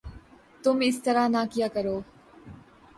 تم 0.63 0.77
اس 0.87 0.97
طرح 1.03 1.27
نہ 1.27 1.41
کیا 1.53 1.67
کرو 1.73 1.97